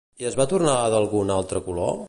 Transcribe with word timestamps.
I 0.23 0.27
es 0.29 0.37
va 0.39 0.47
tornar 0.53 0.73
d'algun 0.95 1.37
altre 1.37 1.65
color? 1.71 1.97